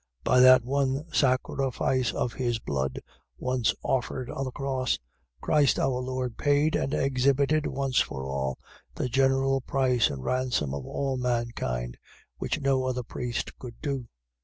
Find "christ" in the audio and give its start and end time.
5.41-5.77